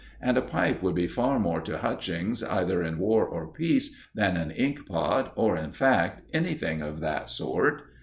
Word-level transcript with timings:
And 0.19 0.35
a 0.35 0.41
pipe 0.41 0.81
would 0.81 0.95
be 0.95 1.05
far 1.05 1.37
more 1.37 1.61
to 1.61 1.77
Hutchings, 1.77 2.41
either 2.41 2.81
in 2.81 2.97
war 2.97 3.23
or 3.23 3.45
peace, 3.45 3.95
than 4.15 4.35
an 4.35 4.49
ink 4.49 4.87
pot, 4.87 5.31
or, 5.35 5.55
in 5.55 5.71
fact, 5.71 6.23
anything 6.33 6.81
of 6.81 7.01
that 7.01 7.29
sort." 7.29 7.83